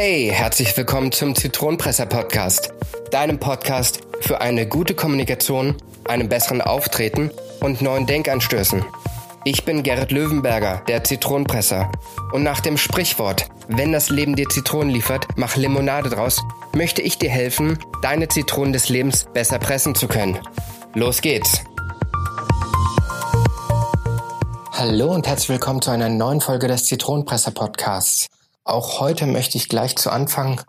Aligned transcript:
Hey, 0.00 0.30
herzlich 0.32 0.76
willkommen 0.76 1.10
zum 1.10 1.34
Zitronenpresser 1.34 2.06
Podcast, 2.06 2.72
deinem 3.10 3.40
Podcast 3.40 3.98
für 4.20 4.40
eine 4.40 4.68
gute 4.68 4.94
Kommunikation, 4.94 5.74
einen 6.04 6.28
besseren 6.28 6.60
Auftreten 6.60 7.32
und 7.58 7.82
neuen 7.82 8.06
Denkanstößen. 8.06 8.84
Ich 9.44 9.64
bin 9.64 9.82
Gerrit 9.82 10.12
Löwenberger, 10.12 10.84
der 10.86 11.02
Zitronenpresser. 11.02 11.90
Und 12.32 12.44
nach 12.44 12.60
dem 12.60 12.76
Sprichwort, 12.76 13.48
wenn 13.66 13.90
das 13.90 14.08
Leben 14.08 14.36
dir 14.36 14.48
Zitronen 14.48 14.90
liefert, 14.90 15.26
mach 15.34 15.56
Limonade 15.56 16.10
draus, 16.10 16.40
möchte 16.76 17.02
ich 17.02 17.18
dir 17.18 17.30
helfen, 17.30 17.76
deine 18.00 18.28
Zitronen 18.28 18.72
des 18.72 18.88
Lebens 18.88 19.26
besser 19.34 19.58
pressen 19.58 19.96
zu 19.96 20.06
können. 20.06 20.38
Los 20.94 21.22
geht's! 21.22 21.64
Hallo 24.70 25.12
und 25.12 25.26
herzlich 25.26 25.48
willkommen 25.48 25.82
zu 25.82 25.90
einer 25.90 26.08
neuen 26.08 26.40
Folge 26.40 26.68
des 26.68 26.84
Zitronenpresser 26.84 27.50
Podcasts. 27.50 28.28
Auch 28.68 29.00
heute 29.00 29.24
möchte 29.24 29.56
ich 29.56 29.70
gleich 29.70 29.96
zu 29.96 30.10
Anfang 30.10 30.60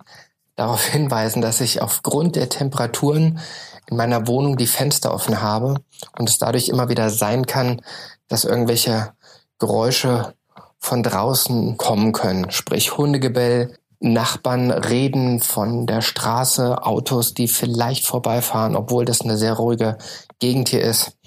darauf 0.55 0.85
hinweisen, 0.85 1.41
dass 1.41 1.59
ich 1.59 1.81
aufgrund 1.81 2.38
der 2.38 2.48
Temperaturen 2.48 3.39
in 3.88 3.98
meiner 3.98 4.25
Wohnung 4.25 4.55
die 4.55 4.67
Fenster 4.67 5.13
offen 5.13 5.41
habe 5.41 5.81
und 6.17 6.30
es 6.30 6.38
dadurch 6.38 6.70
immer 6.70 6.88
wieder 6.88 7.09
sein 7.09 7.45
kann, 7.45 7.81
dass 8.30 8.45
irgendwelche 8.45 9.12
Geräusche 9.58 10.34
von 10.77 11.03
draußen 11.03 11.75
kommen 11.75 12.13
können, 12.13 12.52
sprich 12.52 12.98
Hundegebell, 12.98 13.77
Nachbarn 14.00 14.72
reden 14.72 15.41
von 15.41 15.86
der 15.86 16.02
Straße, 16.02 16.81
Autos, 16.86 17.34
die 17.34 17.50
vielleicht 17.50 18.05
vorbeifahren, 18.05 18.77
obwohl 18.77 19.03
das 19.03 19.20
eine 19.20 19.36
sehr 19.36 19.55
ruhige 19.55 19.97
Gegend 20.39 20.70
hier 20.70 20.81
ist. 20.81 21.17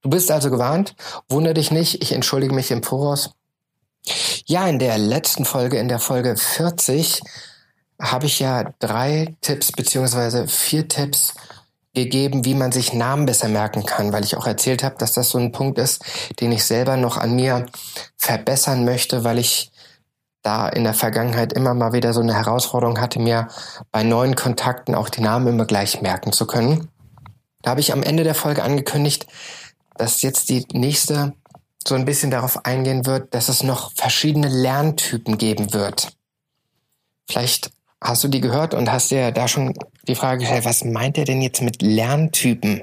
Du 0.00 0.08
bist 0.08 0.30
also 0.30 0.48
gewarnt, 0.48 0.94
wundere 1.28 1.52
dich 1.52 1.70
nicht, 1.70 2.02
ich 2.02 2.12
entschuldige 2.12 2.54
mich 2.54 2.70
im 2.70 2.82
Voraus. 2.82 3.34
Ja, 4.46 4.66
in 4.66 4.78
der 4.78 4.98
letzten 4.98 5.44
Folge, 5.44 5.78
in 5.78 5.88
der 5.88 6.00
Folge 6.00 6.36
40, 6.36 7.22
habe 8.00 8.26
ich 8.26 8.40
ja 8.40 8.72
drei 8.80 9.36
Tipps 9.40 9.70
beziehungsweise 9.72 10.48
vier 10.48 10.88
Tipps 10.88 11.34
gegeben, 11.94 12.44
wie 12.44 12.54
man 12.54 12.72
sich 12.72 12.92
Namen 12.92 13.26
besser 13.26 13.48
merken 13.48 13.84
kann, 13.84 14.12
weil 14.12 14.24
ich 14.24 14.36
auch 14.36 14.46
erzählt 14.46 14.82
habe, 14.82 14.96
dass 14.98 15.12
das 15.12 15.28
so 15.30 15.38
ein 15.38 15.52
Punkt 15.52 15.78
ist, 15.78 16.04
den 16.40 16.50
ich 16.50 16.64
selber 16.64 16.96
noch 16.96 17.16
an 17.16 17.36
mir 17.36 17.66
verbessern 18.16 18.84
möchte, 18.84 19.24
weil 19.24 19.38
ich 19.38 19.70
da 20.42 20.68
in 20.68 20.84
der 20.84 20.94
Vergangenheit 20.94 21.52
immer 21.52 21.74
mal 21.74 21.92
wieder 21.92 22.12
so 22.12 22.20
eine 22.20 22.34
Herausforderung 22.34 23.00
hatte, 23.00 23.20
mir 23.20 23.48
bei 23.92 24.02
neuen 24.02 24.34
Kontakten 24.34 24.94
auch 24.94 25.08
die 25.08 25.20
Namen 25.20 25.46
immer 25.46 25.66
gleich 25.66 26.02
merken 26.02 26.32
zu 26.32 26.46
können. 26.46 26.88
Da 27.60 27.70
habe 27.70 27.80
ich 27.80 27.92
am 27.92 28.02
Ende 28.02 28.24
der 28.24 28.34
Folge 28.34 28.64
angekündigt, 28.64 29.26
dass 29.94 30.22
jetzt 30.22 30.48
die 30.48 30.66
nächste 30.72 31.34
so 31.88 31.94
ein 31.94 32.04
bisschen 32.04 32.30
darauf 32.30 32.64
eingehen 32.64 33.06
wird, 33.06 33.34
dass 33.34 33.48
es 33.48 33.62
noch 33.62 33.92
verschiedene 33.92 34.48
Lerntypen 34.48 35.38
geben 35.38 35.72
wird. 35.72 36.16
Vielleicht 37.28 37.70
hast 38.00 38.24
du 38.24 38.28
die 38.28 38.40
gehört 38.40 38.74
und 38.74 38.90
hast 38.90 39.10
dir 39.10 39.30
da 39.32 39.48
schon 39.48 39.74
die 40.06 40.14
Frage 40.14 40.40
gestellt, 40.40 40.64
was 40.64 40.84
meint 40.84 41.18
er 41.18 41.24
denn 41.24 41.42
jetzt 41.42 41.62
mit 41.62 41.82
Lerntypen? 41.82 42.82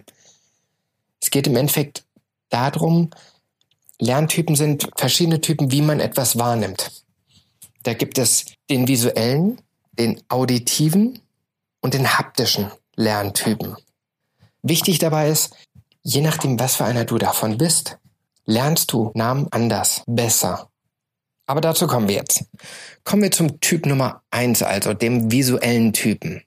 Es 1.22 1.30
geht 1.30 1.47
im 1.47 1.55
Endeffekt 1.55 2.05
darum, 2.50 3.09
Lerntypen 4.00 4.55
sind 4.55 4.89
verschiedene 4.95 5.42
Typen, 5.42 5.72
wie 5.72 5.81
man 5.81 6.00
etwas 6.00 6.38
wahrnimmt. 6.38 7.03
Da 7.83 7.94
gibt 7.94 8.17
es 8.17 8.45
den 8.70 8.88
visuellen, 8.88 9.61
den 9.92 10.22
auditiven 10.30 11.20
und 11.81 11.94
den 11.94 12.17
haptischen 12.17 12.72
Lerntypen. 12.95 13.75
Wichtig 14.61 15.00
dabei 15.00 15.30
ist, 15.30 15.55
je 16.03 16.22
nachdem, 16.22 16.59
was 16.59 16.75
für 16.75 16.86
einer 16.86 17.05
du 17.05 17.17
davon 17.17 17.58
bist, 17.58 17.97
lernst 18.50 18.92
du 18.92 19.11
Namen 19.14 19.47
anders, 19.52 20.03
besser. 20.08 20.69
Aber 21.45 21.61
dazu 21.61 21.88
kommen 21.88 22.08
wir 22.08 22.16
jetzt. 22.16 22.45
Kommen 23.03 23.22
wir 23.22 23.31
zum 23.31 23.60
Typ 23.60 23.86
Nummer 23.86 24.23
eins, 24.32 24.61
also 24.61 24.93
dem 24.93 25.32
visuellen 25.32 25.93
Typen. 25.93 26.43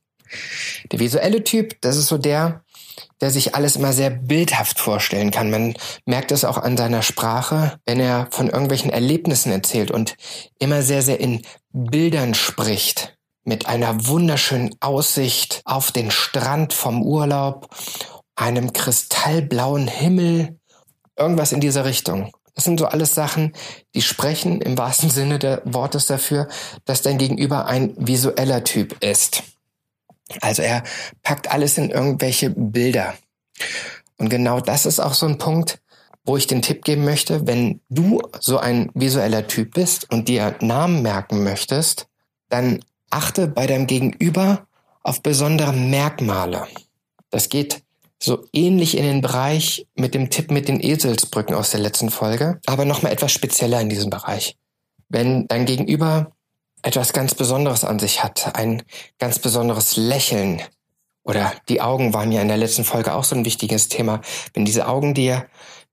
Der 0.90 0.98
visuelle 0.98 1.44
Typ, 1.44 1.80
das 1.80 1.96
ist 1.96 2.08
so 2.08 2.18
der, 2.18 2.64
der 3.20 3.30
sich 3.30 3.54
alles 3.54 3.76
immer 3.76 3.92
sehr 3.92 4.10
bildhaft 4.10 4.78
vorstellen 4.78 5.30
kann. 5.30 5.50
Man 5.50 5.74
merkt 6.04 6.32
es 6.32 6.44
auch 6.44 6.58
an 6.58 6.76
seiner 6.76 7.02
Sprache, 7.02 7.78
wenn 7.86 8.00
er 8.00 8.28
von 8.30 8.48
irgendwelchen 8.48 8.90
Erlebnissen 8.90 9.52
erzählt 9.52 9.90
und 9.90 10.16
immer 10.58 10.82
sehr, 10.82 11.02
sehr 11.02 11.20
in 11.20 11.42
Bildern 11.72 12.34
spricht. 12.34 13.16
Mit 13.44 13.66
einer 13.66 14.06
wunderschönen 14.06 14.74
Aussicht 14.80 15.62
auf 15.64 15.92
den 15.92 16.10
Strand 16.10 16.72
vom 16.72 17.02
Urlaub, 17.02 17.68
einem 18.36 18.72
kristallblauen 18.72 19.88
Himmel 19.88 20.58
Irgendwas 21.16 21.52
in 21.52 21.60
dieser 21.60 21.84
Richtung. 21.84 22.32
Das 22.54 22.64
sind 22.64 22.78
so 22.78 22.86
alles 22.86 23.14
Sachen, 23.14 23.52
die 23.94 24.02
sprechen 24.02 24.60
im 24.60 24.76
wahrsten 24.76 25.10
Sinne 25.10 25.38
des 25.38 25.60
Wortes 25.64 26.06
dafür, 26.06 26.48
dass 26.84 27.02
dein 27.02 27.18
Gegenüber 27.18 27.66
ein 27.66 27.94
visueller 27.96 28.62
Typ 28.64 29.02
ist. 29.02 29.42
Also 30.40 30.62
er 30.62 30.82
packt 31.22 31.50
alles 31.50 31.78
in 31.78 31.90
irgendwelche 31.90 32.50
Bilder. 32.50 33.14
Und 34.18 34.28
genau 34.28 34.60
das 34.60 34.86
ist 34.86 35.00
auch 35.00 35.14
so 35.14 35.26
ein 35.26 35.38
Punkt, 35.38 35.80
wo 36.24 36.36
ich 36.36 36.46
den 36.46 36.62
Tipp 36.62 36.84
geben 36.84 37.04
möchte, 37.04 37.46
wenn 37.46 37.80
du 37.88 38.22
so 38.38 38.58
ein 38.58 38.90
visueller 38.94 39.46
Typ 39.46 39.74
bist 39.74 40.10
und 40.12 40.28
dir 40.28 40.54
Namen 40.60 41.02
merken 41.02 41.42
möchtest, 41.42 42.06
dann 42.48 42.80
achte 43.10 43.48
bei 43.48 43.66
deinem 43.66 43.86
Gegenüber 43.86 44.66
auf 45.02 45.22
besondere 45.22 45.72
Merkmale. 45.72 46.66
Das 47.30 47.48
geht 47.48 47.82
so 48.22 48.46
ähnlich 48.52 48.96
in 48.96 49.04
den 49.04 49.20
Bereich 49.20 49.86
mit 49.94 50.14
dem 50.14 50.30
Tipp 50.30 50.50
mit 50.50 50.68
den 50.68 50.80
Eselsbrücken 50.80 51.54
aus 51.54 51.70
der 51.70 51.80
letzten 51.80 52.10
Folge, 52.10 52.60
aber 52.66 52.84
nochmal 52.84 53.12
etwas 53.12 53.32
spezieller 53.32 53.80
in 53.80 53.88
diesem 53.88 54.10
Bereich. 54.10 54.56
Wenn 55.08 55.48
dein 55.48 55.66
Gegenüber 55.66 56.32
etwas 56.82 57.12
ganz 57.12 57.34
Besonderes 57.34 57.84
an 57.84 57.98
sich 57.98 58.22
hat, 58.22 58.54
ein 58.56 58.82
ganz 59.18 59.38
besonderes 59.38 59.96
Lächeln, 59.96 60.62
oder 61.24 61.52
die 61.68 61.80
Augen 61.80 62.14
waren 62.14 62.32
ja 62.32 62.42
in 62.42 62.48
der 62.48 62.56
letzten 62.56 62.84
Folge 62.84 63.14
auch 63.14 63.24
so 63.24 63.36
ein 63.36 63.44
wichtiges 63.44 63.88
Thema, 63.88 64.20
wenn 64.54 64.64
diese 64.64 64.88
Augen 64.88 65.14
dir 65.14 65.46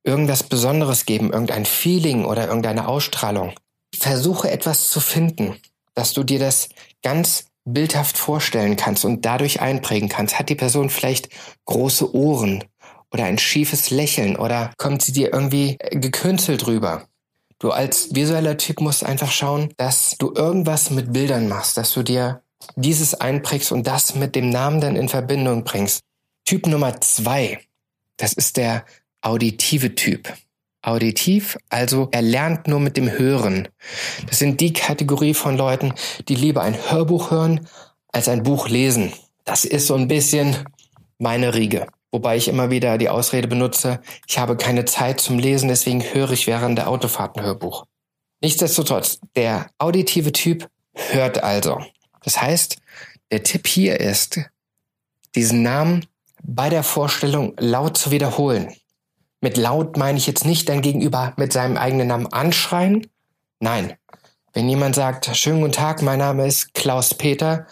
irgendwas 0.04 0.44
Besonderes 0.44 1.06
geben, 1.06 1.32
irgendein 1.32 1.66
Feeling 1.66 2.26
oder 2.26 2.48
irgendeine 2.48 2.88
Ausstrahlung, 2.88 3.54
versuche 3.96 4.50
etwas 4.50 4.90
zu 4.90 5.00
finden, 5.00 5.56
dass 5.94 6.14
du 6.14 6.24
dir 6.24 6.40
das 6.40 6.70
ganz 7.04 7.49
bildhaft 7.66 8.18
vorstellen 8.18 8.76
kannst 8.76 9.06
und 9.06 9.26
dadurch 9.26 9.62
einprägen 9.62 10.10
kannst. 10.10 10.40
Hat 10.40 10.50
die 10.50 10.56
Person 10.56 10.90
vielleicht 10.90 11.30
große 11.66 12.16
Ohren 12.16 12.64
oder 13.12 13.26
ein 13.26 13.38
schiefes 13.38 13.90
Lächeln 13.90 14.36
oder 14.36 14.72
kommt 14.78 15.02
sie 15.02 15.12
dir 15.12 15.34
irgendwie 15.34 15.78
gekünstelt 15.92 16.68
rüber? 16.68 17.08
Du 17.60 17.72
als 17.72 18.16
visueller 18.16 18.58
Typ 18.58 18.80
musst 18.80 19.04
einfach 19.04 19.32
schauen, 19.32 19.74
dass 19.78 20.16
du 20.18 20.34
irgendwas 20.34 20.92
mit 20.92 21.12
Bildern 21.12 21.50
machst, 21.50 21.76
dass 21.76 21.94
du 21.94 22.04
dir 22.04 22.42
dieses 22.76 23.14
einprägst 23.14 23.72
und 23.72 23.86
das 23.86 24.16
mit 24.16 24.36
dem 24.36 24.50
Namen 24.50 24.80
dann 24.80 24.96
in 24.96 25.10
Verbindung 25.10 25.64
bringst. 25.64 26.02
Typ 26.46 26.68
Nummer 26.68 27.00
zwei, 27.02 27.60
das 28.18 28.34
ist 28.34 28.58
der 28.58 28.86
auditive 29.22 29.96
Typ. 29.96 30.34
Auditiv, 30.82 31.58
also 31.70 32.08
er 32.12 32.22
lernt 32.22 32.68
nur 32.68 32.80
mit 32.80 32.96
dem 32.96 33.12
Hören. 33.12 33.68
Das 34.28 34.40
sind 34.40 34.62
die 34.62 34.74
Kategorie 34.74 35.34
von 35.34 35.58
Leuten, 35.58 35.94
die 36.28 36.36
lieber 36.36 36.62
ein 36.62 36.78
Hörbuch 36.90 37.32
hören 37.32 37.68
als 38.12 38.30
ein 38.30 38.44
Buch 38.44 38.70
lesen. 38.70 39.14
Das 39.46 39.66
ist 39.66 39.88
so 39.88 39.96
ein 39.96 40.08
bisschen 40.08 40.56
meine 41.18 41.54
Riege. 41.54 41.88
Wobei 42.12 42.38
ich 42.38 42.48
immer 42.48 42.72
wieder 42.72 42.98
die 42.98 43.10
Ausrede 43.10 43.48
benutze, 43.48 44.00
ich 44.28 44.40
habe 44.40 44.58
keine 44.58 44.86
Zeit 44.86 45.20
zum 45.20 45.38
Lesen, 45.38 45.68
deswegen 45.68 46.02
höre 46.02 46.32
ich 46.32 46.48
während 46.48 46.78
der 46.78 46.90
Autofahrt 46.90 47.38
ein 47.38 47.44
Hörbuch. 47.44 47.86
Nichtsdestotrotz, 48.42 49.20
der 49.36 49.70
auditive 49.78 50.32
Typ 50.32 50.70
hört 50.96 51.44
also. 51.44 51.80
Das 52.24 52.42
heißt, 52.42 52.78
der 53.32 53.44
Tipp 53.44 53.68
hier 53.68 54.00
ist, 54.00 54.40
diesen 55.36 55.62
Namen 55.62 56.06
bei 56.42 56.70
der 56.70 56.84
Vorstellung 56.84 57.54
laut 57.60 57.98
zu 57.98 58.12
wiederholen. 58.12 58.74
Mit 59.42 59.58
laut 59.58 59.98
meine 59.98 60.18
ich 60.18 60.28
jetzt 60.28 60.46
nicht 60.46 60.68
dein 60.68 60.82
Gegenüber 60.82 61.34
mit 61.38 61.54
seinem 61.54 61.78
eigenen 61.78 62.08
Namen 62.08 62.28
anschreien. 62.28 63.08
Nein. 63.60 63.94
Wenn 64.54 64.68
jemand 64.68 64.96
sagt, 64.96 65.30
schönen 65.36 65.62
guten 65.62 65.74
Tag, 65.74 66.02
mein 66.02 66.20
Name 66.20 66.46
ist 66.48 66.74
Klaus 66.74 67.14
Peter, 67.14 67.68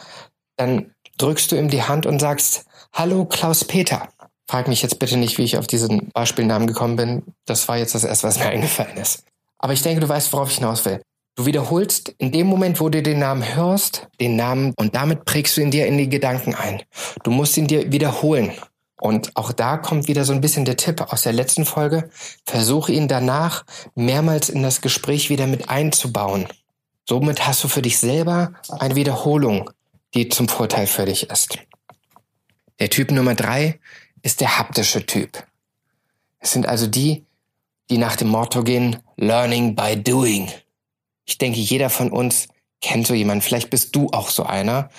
dann 0.56 0.94
drückst 1.18 1.52
du 1.52 1.56
ihm 1.58 1.70
die 1.70 1.84
Hand 1.84 2.06
und 2.06 2.20
sagst, 2.20 2.66
hallo 2.94 3.26
Klaus 3.26 3.66
Peter. 3.66 4.10
Frag 4.50 4.68
mich 4.68 4.82
jetzt 4.82 5.00
bitte 5.00 5.18
nicht, 5.18 5.38
wie 5.38 5.44
ich 5.44 5.58
auf 5.58 5.68
diesen 5.68 6.10
Beispielnamen 6.10 6.68
gekommen 6.68 6.96
bin. 6.96 7.24
Das 7.46 7.68
war 7.68 7.78
jetzt 7.78 7.96
das 7.96 8.04
erste, 8.04 8.28
was 8.28 8.40
mir 8.40 8.46
eingefallen 8.50 8.98
ist. 8.98 9.24
Aber 9.60 9.74
ich 9.74 9.82
denke, 9.82 10.00
du 10.00 10.08
weißt, 10.08 10.32
worauf 10.32 10.50
ich 10.50 10.58
hinaus 10.58 10.86
will. 10.86 11.02
Du 11.36 11.46
wiederholst 11.46 12.16
in 12.18 12.32
dem 12.32 12.48
Moment, 12.48 12.80
wo 12.80 12.90
du 12.90 13.04
den 13.04 13.20
Namen 13.20 13.56
hörst, 13.56 14.08
den 14.20 14.36
Namen 14.36 14.74
und 14.78 14.96
damit 14.96 15.26
prägst 15.26 15.58
du 15.58 15.62
ihn 15.62 15.70
dir 15.70 15.86
in 15.86 15.98
die 15.98 16.10
Gedanken 16.10 16.56
ein. 16.56 16.82
Du 17.24 17.30
musst 17.30 17.58
ihn 17.58 17.68
dir 17.68 17.92
wiederholen. 17.92 18.54
Und 19.00 19.36
auch 19.36 19.52
da 19.52 19.78
kommt 19.78 20.08
wieder 20.08 20.26
so 20.26 20.34
ein 20.34 20.42
bisschen 20.42 20.66
der 20.66 20.78
Tipp 20.78 21.02
aus 21.02 21.22
der 21.22 21.34
letzten 21.34 21.66
Folge. 21.66 22.10
Versuche 22.46 22.92
ihn 22.92 23.08
danach 23.08 23.66
mehrmals 23.96 24.50
in 24.50 24.64
das 24.64 24.82
Gespräch 24.82 25.30
wieder 25.30 25.48
mit 25.48 25.70
einzubauen. 25.70 26.48
Somit 27.08 27.48
hast 27.48 27.64
du 27.64 27.68
für 27.68 27.82
dich 27.82 28.00
selber 28.00 28.54
eine 28.70 28.96
Wiederholung, 28.96 29.70
die 30.14 30.30
zum 30.30 30.48
Vorteil 30.48 30.88
für 30.88 31.06
dich 31.06 31.30
ist. 31.30 31.58
Der 32.80 32.90
Typ 32.90 33.12
Nummer 33.12 33.36
drei 33.36 33.80
ist 34.24 34.42
der 34.42 34.58
haptische 34.58 35.06
Typ. 35.06 35.46
Es 36.40 36.52
sind 36.52 36.68
also 36.68 36.88
die, 36.88 37.26
die 37.90 37.98
nach 37.98 38.16
dem 38.16 38.30
Motto 38.30 38.64
gehen, 38.64 38.98
Learning 39.16 39.76
by 39.76 39.96
Doing. 39.96 40.52
Ich 41.26 41.38
denke, 41.38 41.60
jeder 41.60 41.90
von 41.90 42.12
uns 42.12 42.48
kennt 42.82 43.08
so 43.08 43.14
jemand. 43.14 43.44
Vielleicht 43.44 43.70
bist 43.70 43.96
du 43.96 44.10
auch 44.12 44.30
so 44.30 44.44
einer. 44.44 44.90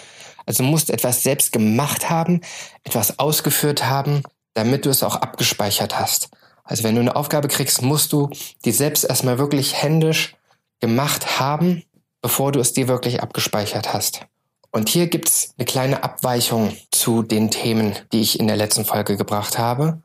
Also 0.49 0.63
musst 0.63 0.89
etwas 0.89 1.23
selbst 1.23 1.53
gemacht 1.53 2.09
haben, 2.09 2.41
etwas 2.83 3.19
ausgeführt 3.19 3.85
haben, 3.85 4.23
damit 4.55 4.87
du 4.87 4.89
es 4.89 5.03
auch 5.03 5.17
abgespeichert 5.17 6.01
hast. 6.01 6.31
Also 6.65 6.85
wenn 6.85 6.95
du 6.95 7.03
eine 7.03 7.17
Aufgabe 7.17 7.49
kriegst, 7.49 7.83
musst 7.83 8.15
du 8.15 8.31
die 8.65 8.73
selbst 8.73 9.05
erstmal 9.05 9.39
wirklich 9.39 9.75
händisch 9.75 10.37
gemacht 10.81 11.39
haben, 11.39 11.85
bevor 12.23 12.51
du 12.51 12.61
es 12.61 12.73
dir 12.73 12.89
wirklich 12.89 13.23
abgespeichert 13.23 13.93
hast. 13.93 14.23
Und 14.71 14.89
hier 14.89 15.09
gibt's 15.09 15.53
eine 15.59 15.67
kleine 15.67 16.03
Abweichung 16.03 16.75
zu 16.93 17.23
den 17.23 17.51
Themen, 17.51 17.95
die 18.13 18.23
ich 18.23 18.41
in 18.41 18.47
der 18.47 18.57
letzten 18.57 18.87
Folge 18.87 19.19
gebracht 19.19 19.59
habe. 19.59 20.03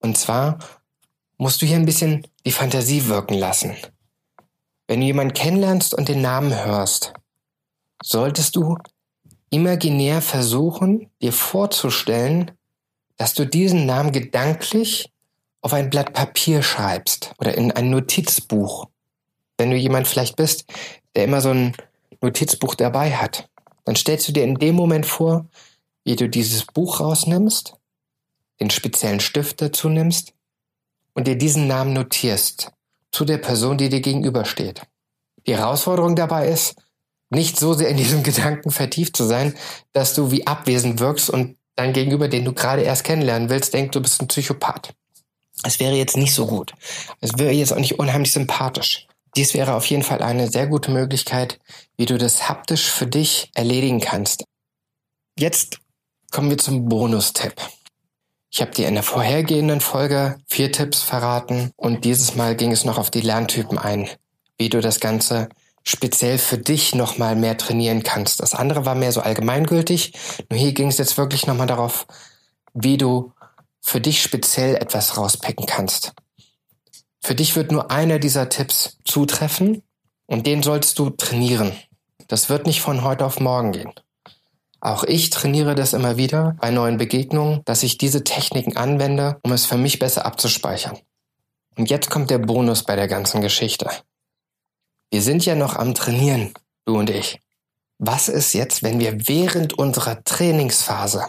Und 0.00 0.18
zwar 0.18 0.58
musst 1.38 1.62
du 1.62 1.66
hier 1.66 1.76
ein 1.76 1.86
bisschen 1.86 2.26
die 2.44 2.52
Fantasie 2.52 3.06
wirken 3.06 3.34
lassen. 3.34 3.74
Wenn 4.88 5.00
du 5.00 5.06
jemanden 5.06 5.32
kennenlernst 5.32 5.94
und 5.94 6.10
den 6.10 6.20
Namen 6.20 6.54
hörst, 6.54 7.14
solltest 8.02 8.56
du 8.56 8.76
imaginär 9.50 10.22
versuchen, 10.22 11.10
dir 11.20 11.32
vorzustellen, 11.32 12.52
dass 13.16 13.34
du 13.34 13.44
diesen 13.44 13.84
Namen 13.84 14.12
gedanklich 14.12 15.12
auf 15.60 15.74
ein 15.74 15.90
Blatt 15.90 16.12
Papier 16.12 16.62
schreibst 16.62 17.34
oder 17.38 17.54
in 17.54 17.72
ein 17.72 17.90
Notizbuch. 17.90 18.88
Wenn 19.58 19.70
du 19.70 19.76
jemand 19.76 20.08
vielleicht 20.08 20.36
bist, 20.36 20.64
der 21.14 21.24
immer 21.24 21.40
so 21.40 21.50
ein 21.50 21.76
Notizbuch 22.22 22.74
dabei 22.74 23.14
hat, 23.14 23.50
dann 23.84 23.96
stellst 23.96 24.28
du 24.28 24.32
dir 24.32 24.44
in 24.44 24.54
dem 24.54 24.74
Moment 24.74 25.04
vor, 25.04 25.46
wie 26.04 26.16
du 26.16 26.28
dieses 26.28 26.64
Buch 26.64 27.00
rausnimmst, 27.00 27.74
den 28.60 28.70
speziellen 28.70 29.20
Stift 29.20 29.60
dazu 29.60 29.88
nimmst 29.88 30.32
und 31.14 31.26
dir 31.26 31.36
diesen 31.36 31.66
Namen 31.66 31.92
notierst 31.92 32.72
zu 33.12 33.24
der 33.24 33.38
Person, 33.38 33.76
die 33.76 33.88
dir 33.88 34.00
gegenübersteht. 34.00 34.82
Die 35.46 35.56
Herausforderung 35.56 36.16
dabei 36.16 36.48
ist, 36.48 36.76
nicht 37.30 37.58
so 37.58 37.72
sehr 37.72 37.88
in 37.88 37.96
diesem 37.96 38.22
Gedanken 38.24 38.70
vertieft 38.70 39.16
zu 39.16 39.24
sein, 39.24 39.54
dass 39.92 40.14
du 40.14 40.30
wie 40.30 40.46
abwesend 40.46 41.00
wirkst 41.00 41.30
und 41.30 41.56
dein 41.76 41.92
Gegenüber, 41.92 42.28
den 42.28 42.44
du 42.44 42.52
gerade 42.52 42.82
erst 42.82 43.04
kennenlernen 43.04 43.48
willst, 43.48 43.72
denkt, 43.72 43.94
du 43.94 44.02
bist 44.02 44.20
ein 44.20 44.28
Psychopath. 44.28 44.92
Es 45.62 45.80
wäre 45.80 45.94
jetzt 45.94 46.16
nicht 46.16 46.34
so 46.34 46.46
gut. 46.46 46.72
Es 47.20 47.38
wäre 47.38 47.52
jetzt 47.52 47.72
auch 47.72 47.78
nicht 47.78 47.98
unheimlich 47.98 48.32
sympathisch. 48.32 49.06
Dies 49.36 49.54
wäre 49.54 49.74
auf 49.74 49.86
jeden 49.86 50.02
Fall 50.02 50.22
eine 50.22 50.50
sehr 50.50 50.66
gute 50.66 50.90
Möglichkeit, 50.90 51.60
wie 51.96 52.06
du 52.06 52.18
das 52.18 52.48
haptisch 52.48 52.90
für 52.90 53.06
dich 53.06 53.50
erledigen 53.54 54.00
kannst. 54.00 54.44
Jetzt 55.38 55.78
kommen 56.30 56.50
wir 56.50 56.58
zum 56.58 56.88
Bonustipp. 56.88 57.54
Ich 58.50 58.60
habe 58.60 58.72
dir 58.72 58.88
in 58.88 58.94
der 58.94 59.04
vorhergehenden 59.04 59.80
Folge 59.80 60.38
vier 60.46 60.72
Tipps 60.72 61.02
verraten 61.02 61.70
und 61.76 62.04
dieses 62.04 62.34
Mal 62.34 62.56
ging 62.56 62.72
es 62.72 62.84
noch 62.84 62.98
auf 62.98 63.10
die 63.10 63.20
Lerntypen 63.20 63.78
ein, 63.78 64.08
wie 64.58 64.68
du 64.68 64.80
das 64.80 64.98
Ganze 64.98 65.48
speziell 65.82 66.38
für 66.38 66.58
dich 66.58 66.94
nochmal 66.94 67.36
mehr 67.36 67.56
trainieren 67.56 68.02
kannst. 68.02 68.40
Das 68.40 68.54
andere 68.54 68.84
war 68.86 68.94
mehr 68.94 69.12
so 69.12 69.20
allgemeingültig. 69.20 70.12
Nur 70.50 70.58
hier 70.58 70.72
ging 70.72 70.88
es 70.88 70.98
jetzt 70.98 71.16
wirklich 71.18 71.46
nochmal 71.46 71.66
darauf, 71.66 72.06
wie 72.74 72.96
du 72.96 73.32
für 73.80 74.00
dich 74.00 74.22
speziell 74.22 74.76
etwas 74.76 75.16
rauspicken 75.16 75.66
kannst. 75.66 76.12
Für 77.22 77.34
dich 77.34 77.56
wird 77.56 77.72
nur 77.72 77.90
einer 77.90 78.18
dieser 78.18 78.48
Tipps 78.48 78.98
zutreffen 79.04 79.82
und 80.26 80.46
den 80.46 80.62
solltest 80.62 80.98
du 80.98 81.10
trainieren. 81.10 81.72
Das 82.28 82.48
wird 82.48 82.66
nicht 82.66 82.80
von 82.80 83.02
heute 83.02 83.26
auf 83.26 83.40
morgen 83.40 83.72
gehen. 83.72 83.92
Auch 84.80 85.04
ich 85.04 85.28
trainiere 85.28 85.74
das 85.74 85.92
immer 85.92 86.16
wieder 86.16 86.56
bei 86.60 86.70
neuen 86.70 86.96
Begegnungen, 86.96 87.60
dass 87.66 87.82
ich 87.82 87.98
diese 87.98 88.24
Techniken 88.24 88.76
anwende, 88.76 89.38
um 89.42 89.52
es 89.52 89.66
für 89.66 89.76
mich 89.76 89.98
besser 89.98 90.24
abzuspeichern. 90.24 90.98
Und 91.76 91.90
jetzt 91.90 92.08
kommt 92.08 92.30
der 92.30 92.38
Bonus 92.38 92.84
bei 92.84 92.96
der 92.96 93.08
ganzen 93.08 93.42
Geschichte. 93.42 93.90
Wir 95.10 95.22
sind 95.22 95.44
ja 95.44 95.56
noch 95.56 95.74
am 95.74 95.94
Trainieren, 95.94 96.54
du 96.84 96.96
und 96.96 97.10
ich. 97.10 97.40
Was 97.98 98.28
ist 98.28 98.52
jetzt, 98.52 98.84
wenn 98.84 99.00
wir 99.00 99.28
während 99.28 99.72
unserer 99.72 100.22
Trainingsphase, 100.22 101.26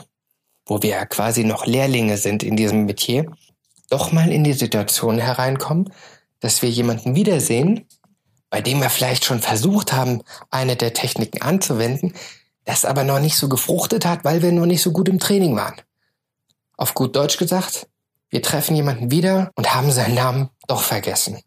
wo 0.68 0.84
wir 0.84 0.92
ja 0.92 1.06
quasi 1.06 1.44
noch 1.44 1.66
Lehrlinge 1.66 2.18
sind 2.18 2.44
in 2.44 2.56
diesem 2.56 2.86
Metier, 2.86 3.26
doch 3.90 4.12
mal 4.12 4.32
in 4.32 4.44
die 4.44 4.54
Situation 4.54 5.18
hereinkommen, 5.18 5.92
dass 6.40 6.62
wir 6.62 6.70
jemanden 6.70 7.16
wiedersehen, 7.16 7.88
bei 8.52 8.62
dem 8.62 8.82
wir 8.82 8.92
vielleicht 8.92 9.26
schon 9.26 9.42
versucht 9.42 9.94
haben, 9.94 10.22
eine 10.52 10.76
der 10.76 10.94
Techniken 10.94 11.42
anzuwenden, 11.42 12.14
das 12.66 12.86
aber 12.86 13.04
noch 13.04 13.20
nicht 13.20 13.36
so 13.36 13.50
gefruchtet 13.50 14.06
hat, 14.06 14.24
weil 14.24 14.44
wir 14.44 14.52
noch 14.52 14.68
nicht 14.68 14.84
so 14.84 14.92
gut 14.92 15.10
im 15.10 15.20
Training 15.20 15.56
waren. 15.56 15.82
Auf 16.78 16.94
gut 16.94 17.16
Deutsch 17.16 17.38
gesagt, 17.38 17.88
wir 18.30 18.44
treffen 18.44 18.76
jemanden 18.76 19.10
wieder 19.10 19.52
und 19.56 19.74
haben 19.74 19.92
seinen 19.92 20.16
Namen 20.16 20.50
doch 20.68 20.84
vergessen. 20.84 21.42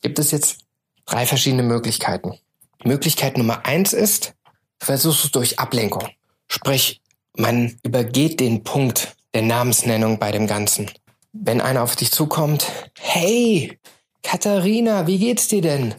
Gibt 0.00 0.18
es 0.18 0.30
jetzt 0.30 0.60
drei 1.08 1.26
verschiedene 1.26 1.62
Möglichkeiten. 1.62 2.38
Möglichkeit 2.84 3.38
Nummer 3.38 3.66
eins 3.66 3.92
ist, 3.92 4.34
du 4.78 4.86
versuchst 4.86 5.24
es 5.24 5.30
durch 5.32 5.58
Ablenkung. 5.58 6.08
Sprich, 6.46 7.00
man 7.36 7.78
übergeht 7.82 8.40
den 8.40 8.62
Punkt 8.64 9.16
der 9.34 9.42
Namensnennung 9.42 10.18
bei 10.18 10.32
dem 10.32 10.46
Ganzen 10.46 10.90
wenn 11.32 11.60
einer 11.60 11.82
auf 11.82 11.96
dich 11.96 12.10
zukommt, 12.10 12.66
hey, 12.98 13.78
Katharina, 14.22 15.06
wie 15.06 15.18
geht's 15.18 15.48
dir 15.48 15.62
denn? 15.62 15.94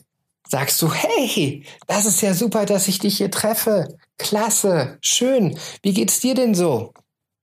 Sagst 0.48 0.82
du, 0.82 0.92
hey, 0.92 1.64
das 1.88 2.06
ist 2.06 2.22
ja 2.22 2.34
super, 2.34 2.66
dass 2.66 2.88
ich 2.88 3.00
dich 3.00 3.18
hier 3.18 3.32
treffe. 3.32 3.98
Klasse, 4.18 4.98
schön. 5.02 5.58
Wie 5.84 5.94
geht's 5.94 6.20
dir 6.20 6.34
denn 6.34 6.56
so? 6.56 6.94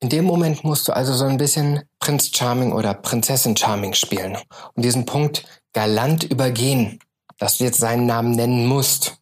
In 0.01 0.09
dem 0.09 0.25
Moment 0.25 0.65
musst 0.65 0.89
du 0.89 0.93
also 0.93 1.15
so 1.15 1.25
ein 1.25 1.39
bisschen 1.39 1.83
Prinz 2.01 2.31
Charming 2.35 2.73
oder 2.73 2.95
Prinzessin 2.95 3.57
Charming 3.57 3.95
spielen 3.95 4.37
und 4.75 4.85
diesen 4.85 5.07
Punkt 5.07 5.45
galant 5.73 6.25
übergehen, 6.25 6.99
dass 7.39 7.59
du 7.59 7.65
jetzt 7.65 7.79
seinen 7.79 8.07
Namen 8.07 8.33
nennen 8.33 8.67
musst. 8.67 9.19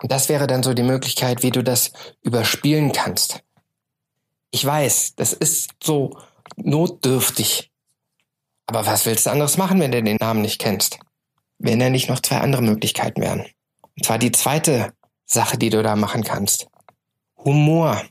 Und 0.00 0.12
das 0.12 0.28
wäre 0.28 0.46
dann 0.46 0.62
so 0.62 0.74
die 0.74 0.82
Möglichkeit, 0.82 1.42
wie 1.42 1.50
du 1.50 1.62
das 1.62 1.92
überspielen 2.22 2.92
kannst. 2.92 3.42
Ich 4.50 4.64
weiß, 4.64 5.14
das 5.16 5.32
ist 5.32 5.70
so 5.82 6.18
notdürftig, 6.56 7.70
aber 8.68 8.86
was 8.86 9.06
willst 9.06 9.26
du 9.26 9.30
anderes 9.30 9.56
machen, 9.56 9.80
wenn 9.80 9.92
du 9.92 10.02
den 10.02 10.18
Namen 10.20 10.42
nicht 10.42 10.60
kennst? 10.60 10.98
Wenn 11.58 11.80
da 11.80 11.88
nicht 11.88 12.08
noch 12.08 12.20
zwei 12.20 12.38
andere 12.38 12.62
Möglichkeiten 12.62 13.20
wären. 13.20 13.46
Und 13.96 14.04
zwar 14.04 14.18
die 14.18 14.30
zweite 14.30 14.92
Sache, 15.24 15.58
die 15.58 15.70
du 15.70 15.82
da 15.82 15.96
machen 15.96 16.22
kannst. 16.22 16.68
Humor. 17.36 18.02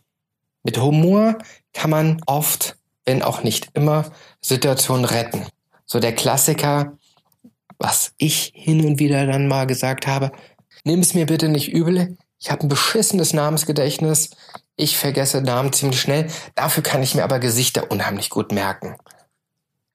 Mit 0.64 0.80
Humor 0.80 1.38
kann 1.74 1.92
man 1.92 2.22
oft, 2.26 2.76
wenn 3.06 3.22
auch 3.22 3.44
nicht 3.44 3.70
immer, 3.74 4.12
Situationen 4.42 5.06
retten. 5.06 5.46
So 5.86 6.00
der 6.00 6.14
Klassiker, 6.14 6.98
was 7.80 8.14
ich 8.18 8.52
hin 8.56 8.86
und 8.86 9.00
wieder 9.00 9.26
dann 9.26 9.48
mal 9.48 9.68
gesagt 9.68 10.08
habe, 10.08 10.32
nimm 10.84 11.00
es 11.00 11.14
mir 11.14 11.26
bitte 11.26 11.50
nicht 11.50 11.72
übel, 11.72 12.18
ich 12.40 12.52
habe 12.52 12.64
ein 12.64 12.70
beschissenes 12.70 13.34
Namensgedächtnis, 13.34 14.32
ich 14.76 14.98
vergesse 14.98 15.42
Namen 15.42 15.74
ziemlich 15.74 16.00
schnell, 16.00 16.28
dafür 16.56 16.84
kann 16.84 17.04
ich 17.04 17.16
mir 17.16 17.24
aber 17.24 17.40
Gesichter 17.40 17.92
unheimlich 17.92 18.30
gut 18.30 18.52
merken. 18.52 18.96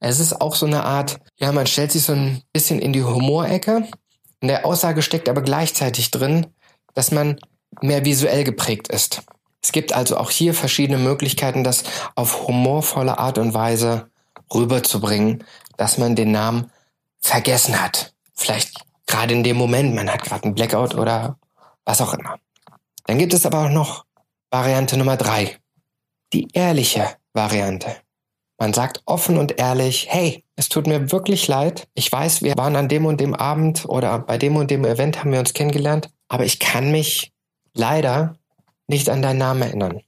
Es 0.01 0.19
ist 0.19 0.41
auch 0.41 0.57
so 0.57 0.67
eine 0.67 0.83
Art, 0.83 1.21
ja, 1.37 1.53
man 1.53 1.69
stellt 1.69 1.93
sich 1.93 2.03
so 2.03 2.13
ein 2.13 2.43
bisschen 2.53 2.81
in 2.81 2.93
die 2.93 3.05
Humorecke. 3.05 3.87
In 4.41 4.49
der 4.49 4.67
Aussage 4.67 5.01
steckt 5.01 5.29
aber 5.29 5.43
gleichzeitig 5.43 6.11
drin, 6.11 6.49
dass 6.95 7.13
man 7.13 7.39
mehr 7.81 8.05
visuell 8.05 8.43
geprägt 8.43 8.89
ist. 8.89 9.23
Es 9.63 9.71
gibt 9.71 9.93
also 9.93 10.17
auch 10.17 10.31
hier 10.31 10.55
verschiedene 10.55 10.99
Möglichkeiten, 10.99 11.63
das 11.63 11.85
auf 12.17 12.49
humorvolle 12.49 13.19
Art 13.19 13.39
und 13.39 13.55
Weise 13.55 14.11
rüberzubringen, 14.53 15.45
dass 15.77 15.99
man 15.99 16.17
den 16.17 16.33
Namen 16.33 16.73
vergessen 17.23 17.81
hat. 17.81 18.13
Vielleicht 18.35 18.85
gerade 19.07 19.35
in 19.35 19.43
dem 19.43 19.57
Moment, 19.57 19.95
man 19.95 20.11
hat 20.11 20.23
gerade 20.23 20.45
einen 20.45 20.55
Blackout 20.55 20.95
oder 20.95 21.39
was 21.85 22.01
auch 22.01 22.15
immer. 22.15 22.39
Dann 23.07 23.19
gibt 23.19 23.35
es 23.35 23.47
aber 23.47 23.65
auch 23.67 23.71
noch 23.71 24.05
Variante 24.51 24.97
Nummer 24.97 25.17
drei. 25.17 25.59
Die 26.33 26.49
ehrliche 26.53 27.17
Variante. 27.33 27.97
Man 28.59 28.75
sagt 28.75 29.03
offen 29.07 29.39
und 29.39 29.59
ehrlich, 29.59 30.07
hey, 30.09 30.45
es 30.57 30.69
tut 30.69 30.87
mir 30.87 31.11
wirklich 31.11 31.49
leid. 31.49 31.89
Ich 31.95 32.13
weiß, 32.13 32.43
wir 32.43 32.57
waren 32.57 32.77
an 32.77 32.89
dem 32.89 33.07
und 33.07 33.21
dem 33.21 33.35
Abend 33.35 33.85
oder 33.87 34.19
bei 34.21 34.39
dem 34.39 34.57
und 34.57 34.71
dem 34.71 34.85
Event 34.85 35.19
haben 35.19 35.33
wir 35.33 35.41
uns 35.41 35.55
kennengelernt, 35.55 36.11
aber 36.29 36.45
ich 36.45 36.59
kann 36.59 36.93
mich 36.93 37.33
leider 37.75 38.37
nicht 38.87 39.09
an 39.09 39.23
deinen 39.23 39.39
Namen 39.39 39.63
erinnern. 39.63 40.01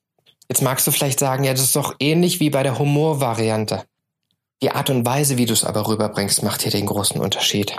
Jetzt 0.48 0.62
magst 0.62 0.86
du 0.86 0.90
vielleicht 0.90 1.18
sagen, 1.18 1.44
ja, 1.44 1.52
das 1.52 1.62
ist 1.62 1.76
doch 1.76 1.96
ähnlich 1.98 2.38
wie 2.38 2.50
bei 2.50 2.62
der 2.62 2.78
Humorvariante. 2.78 3.84
Die 4.62 4.70
Art 4.70 4.90
und 4.90 5.04
Weise, 5.04 5.36
wie 5.36 5.46
du 5.46 5.52
es 5.52 5.64
aber 5.64 5.86
rüberbringst, 5.86 6.42
macht 6.42 6.62
hier 6.62 6.72
den 6.72 6.86
großen 6.86 7.20
Unterschied. 7.20 7.76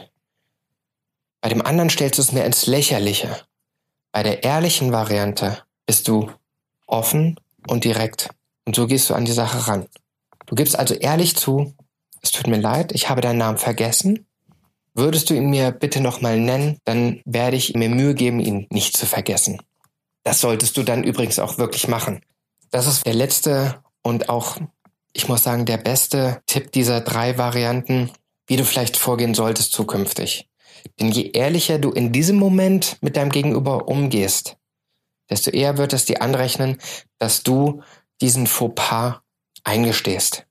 Bei 1.41 1.49
dem 1.49 1.61
anderen 1.61 1.89
stellst 1.89 2.17
du 2.17 2.21
es 2.21 2.31
mehr 2.31 2.45
ins 2.45 2.65
Lächerliche. 2.65 3.45
Bei 4.11 4.23
der 4.23 4.43
ehrlichen 4.43 4.91
Variante 4.91 5.63
bist 5.85 6.07
du 6.07 6.31
offen 6.87 7.39
und 7.67 7.83
direkt. 7.83 8.29
Und 8.65 8.75
so 8.75 8.87
gehst 8.87 9.09
du 9.09 9.13
an 9.13 9.25
die 9.25 9.31
Sache 9.31 9.67
ran. 9.67 9.87
Du 10.45 10.55
gibst 10.55 10.77
also 10.77 10.93
ehrlich 10.93 11.35
zu, 11.35 11.73
es 12.21 12.31
tut 12.31 12.47
mir 12.47 12.59
leid, 12.59 12.91
ich 12.93 13.09
habe 13.09 13.21
deinen 13.21 13.37
Namen 13.37 13.57
vergessen. 13.57 14.25
Würdest 14.93 15.29
du 15.29 15.33
ihn 15.33 15.49
mir 15.49 15.71
bitte 15.71 16.01
nochmal 16.01 16.39
nennen, 16.39 16.79
dann 16.85 17.21
werde 17.25 17.57
ich 17.57 17.75
mir 17.75 17.89
Mühe 17.89 18.15
geben, 18.15 18.39
ihn 18.39 18.67
nicht 18.71 18.95
zu 18.97 19.05
vergessen. 19.05 19.61
Das 20.23 20.39
solltest 20.41 20.77
du 20.77 20.83
dann 20.83 21.03
übrigens 21.03 21.37
auch 21.37 21.57
wirklich 21.57 21.87
machen. 21.87 22.21
Das 22.71 22.87
ist 22.87 23.05
der 23.05 23.13
letzte 23.13 23.83
und 24.01 24.29
auch, 24.29 24.57
ich 25.15 25.29
muss 25.29 25.43
sagen, 25.43 25.65
der 25.65 25.77
beste 25.77 26.41
Tipp 26.45 26.73
dieser 26.73 26.99
drei 26.99 27.37
Varianten, 27.37 28.11
wie 28.47 28.57
du 28.57 28.65
vielleicht 28.65 28.97
vorgehen 28.97 29.33
solltest 29.33 29.71
zukünftig. 29.71 30.49
Denn 30.99 31.09
je 31.09 31.31
ehrlicher 31.31 31.79
du 31.79 31.91
in 31.91 32.11
diesem 32.11 32.35
Moment 32.35 32.97
mit 33.01 33.15
deinem 33.15 33.31
Gegenüber 33.31 33.87
umgehst, 33.87 34.57
desto 35.29 35.51
eher 35.51 35.77
wird 35.77 35.93
es 35.93 36.03
dir 36.03 36.21
anrechnen, 36.21 36.77
dass 37.17 37.43
du 37.43 37.81
diesen 38.21 38.45
Fauxpas 38.45 39.21
eingestehst. 39.63 40.45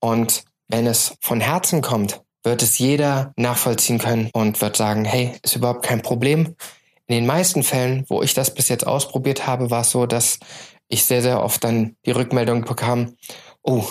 Und 0.00 0.44
wenn 0.66 0.88
es 0.88 1.16
von 1.20 1.40
Herzen 1.40 1.80
kommt, 1.80 2.20
wird 2.42 2.62
es 2.62 2.78
jeder 2.78 3.32
nachvollziehen 3.36 3.98
können 3.98 4.30
und 4.32 4.60
wird 4.60 4.76
sagen, 4.76 5.04
hey, 5.04 5.32
ist 5.42 5.54
überhaupt 5.54 5.84
kein 5.84 6.02
Problem. 6.02 6.56
In 7.06 7.14
den 7.14 7.26
meisten 7.26 7.62
Fällen, 7.62 8.04
wo 8.08 8.22
ich 8.22 8.34
das 8.34 8.52
bis 8.52 8.68
jetzt 8.68 8.86
ausprobiert 8.86 9.46
habe, 9.46 9.70
war 9.70 9.82
es 9.82 9.90
so, 9.90 10.06
dass 10.06 10.40
ich 10.88 11.04
sehr, 11.04 11.22
sehr 11.22 11.42
oft 11.42 11.62
dann 11.62 11.96
die 12.04 12.10
Rückmeldung 12.10 12.64
bekam, 12.64 13.14
oh, 13.62 13.84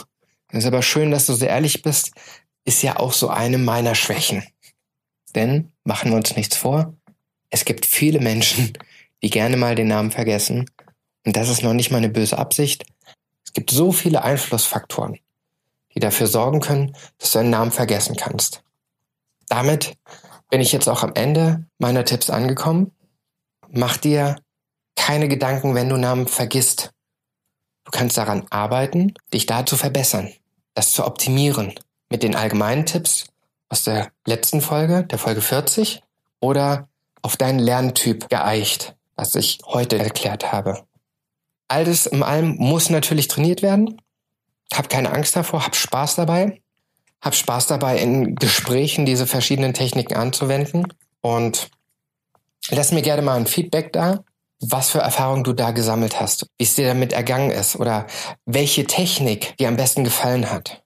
ist 0.51 0.65
aber 0.65 0.81
schön, 0.81 1.11
dass 1.11 1.25
du 1.25 1.33
sehr 1.33 1.49
ehrlich 1.49 1.81
bist, 1.81 2.11
ist 2.65 2.81
ja 2.83 2.97
auch 2.97 3.13
so 3.13 3.29
eine 3.29 3.57
meiner 3.57 3.95
Schwächen. 3.95 4.43
Denn, 5.35 5.71
machen 5.83 6.11
wir 6.11 6.17
uns 6.17 6.35
nichts 6.35 6.55
vor, 6.55 6.93
es 7.49 7.65
gibt 7.65 7.85
viele 7.85 8.19
Menschen, 8.19 8.73
die 9.23 9.29
gerne 9.29 9.57
mal 9.57 9.75
den 9.75 9.87
Namen 9.87 10.11
vergessen. 10.11 10.69
Und 11.25 11.35
das 11.35 11.49
ist 11.49 11.63
noch 11.63 11.73
nicht 11.73 11.91
mal 11.91 11.97
eine 11.97 12.09
böse 12.09 12.37
Absicht. 12.37 12.85
Es 13.45 13.53
gibt 13.53 13.71
so 13.71 13.91
viele 13.91 14.23
Einflussfaktoren, 14.23 15.19
die 15.93 15.99
dafür 15.99 16.27
sorgen 16.27 16.59
können, 16.59 16.95
dass 17.17 17.31
du 17.31 17.39
einen 17.39 17.49
Namen 17.49 17.71
vergessen 17.71 18.15
kannst. 18.15 18.63
Damit 19.47 19.97
bin 20.49 20.61
ich 20.61 20.71
jetzt 20.71 20.87
auch 20.87 21.03
am 21.03 21.13
Ende 21.15 21.65
meiner 21.77 22.05
Tipps 22.05 22.29
angekommen. 22.29 22.91
Mach 23.69 23.97
dir 23.97 24.37
keine 24.95 25.27
Gedanken, 25.27 25.75
wenn 25.75 25.89
du 25.89 25.97
Namen 25.97 26.27
vergisst. 26.27 26.91
Du 27.87 27.91
kannst 27.91 28.17
daran 28.17 28.45
arbeiten, 28.49 29.13
dich 29.33 29.45
da 29.45 29.65
zu 29.65 29.77
verbessern, 29.77 30.29
das 30.73 30.91
zu 30.91 31.05
optimieren. 31.05 31.73
Mit 32.09 32.21
den 32.21 32.35
allgemeinen 32.35 32.85
Tipps 32.85 33.27
aus 33.69 33.85
der 33.85 34.11
letzten 34.25 34.59
Folge, 34.59 35.05
der 35.05 35.17
Folge 35.17 35.39
40, 35.39 36.01
oder 36.41 36.89
auf 37.21 37.37
deinen 37.37 37.59
Lerntyp 37.59 38.27
geeicht, 38.27 38.97
was 39.15 39.35
ich 39.35 39.59
heute 39.65 39.97
erklärt 39.97 40.51
habe. 40.51 40.83
Alles 41.69 42.07
im 42.07 42.23
allem 42.23 42.57
muss 42.57 42.89
natürlich 42.89 43.29
trainiert 43.29 43.61
werden. 43.61 44.01
Hab 44.73 44.89
keine 44.89 45.11
Angst 45.11 45.37
davor, 45.37 45.65
hab 45.65 45.75
Spaß 45.75 46.15
dabei. 46.15 46.61
Hab 47.21 47.35
Spaß 47.35 47.67
dabei, 47.67 47.99
in 47.99 48.35
Gesprächen 48.35 49.05
diese 49.05 49.27
verschiedenen 49.27 49.73
Techniken 49.73 50.15
anzuwenden. 50.17 50.87
Und 51.21 51.69
lass 52.69 52.91
mir 52.91 53.01
gerne 53.01 53.21
mal 53.21 53.37
ein 53.37 53.47
Feedback 53.47 53.93
da, 53.93 54.25
was 54.59 54.89
für 54.89 54.99
Erfahrungen 54.99 55.43
du 55.43 55.53
da 55.53 55.71
gesammelt 55.71 56.19
hast, 56.19 56.47
wie 56.57 56.63
es 56.63 56.75
dir 56.75 56.87
damit 56.87 57.13
ergangen 57.13 57.51
ist 57.51 57.75
oder 57.75 58.07
welche 58.45 58.85
Technik 58.85 59.55
dir 59.57 59.67
am 59.67 59.77
besten 59.77 60.03
gefallen 60.03 60.49
hat. 60.51 60.83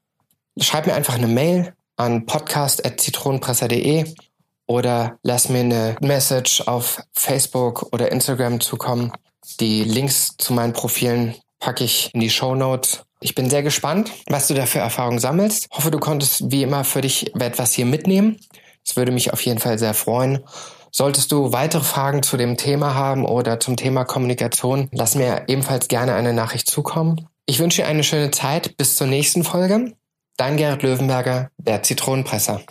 Schreib 0.60 0.88
mir 0.88 0.94
einfach 0.94 1.16
eine 1.16 1.28
Mail 1.28 1.74
an 1.96 2.26
podcast.zitronenpresser.de 2.26 4.14
oder 4.68 5.18
lass 5.24 5.50
mir 5.50 5.62
eine 5.62 5.96
Message 6.02 6.62
auf 6.68 7.02
Facebook 7.14 7.88
oder 7.92 8.12
Instagram 8.12 8.60
zukommen. 8.60 9.12
Die 9.60 9.84
Links 9.84 10.36
zu 10.38 10.54
meinen 10.54 10.74
Profilen 10.74 11.36
packe 11.60 11.84
ich 11.84 12.14
in 12.14 12.20
die 12.20 12.30
Show 12.30 12.56
Notes. 12.56 13.04
Ich 13.22 13.36
bin 13.36 13.50
sehr 13.50 13.64
gespannt, 13.64 14.12
was 14.28 14.48
du 14.48 14.54
da 14.54 14.66
für 14.66 14.80
Erfahrungen 14.80 15.20
sammelst. 15.20 15.68
Hoffe, 15.72 15.92
du 15.92 16.00
konntest 16.00 16.52
wie 16.52 16.64
immer 16.64 16.84
für 16.84 17.02
dich 17.02 17.36
etwas 17.36 17.74
hier 17.74 17.86
mitnehmen. 17.86 18.40
Das 18.86 18.96
würde 18.96 19.12
mich 19.12 19.32
auf 19.32 19.42
jeden 19.42 19.60
Fall 19.60 19.78
sehr 19.78 19.94
freuen. 19.94 20.44
Solltest 20.94 21.32
du 21.32 21.54
weitere 21.54 21.84
Fragen 21.84 22.22
zu 22.22 22.36
dem 22.36 22.58
Thema 22.58 22.96
haben 22.96 23.26
oder 23.26 23.62
zum 23.62 23.78
Thema 23.78 24.04
Kommunikation, 24.04 24.90
lass 24.92 25.16
mir 25.16 25.44
ebenfalls 25.48 25.88
gerne 25.88 26.14
eine 26.16 26.34
Nachricht 26.34 26.70
zukommen. 26.70 27.28
Ich 27.46 27.60
wünsche 27.60 27.82
dir 27.82 27.88
eine 27.88 28.04
schöne 28.04 28.32
Zeit. 28.32 28.76
Bis 28.76 28.98
zur 28.98 29.08
nächsten 29.08 29.44
Folge. 29.44 29.94
Dein 30.36 30.58
Gerrit 30.58 30.84
Löwenberger, 30.84 31.50
der 31.58 31.82
Zitronenpresser. 31.84 32.62